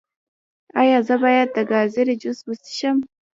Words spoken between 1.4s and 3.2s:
د ګازرې جوس وڅښم؟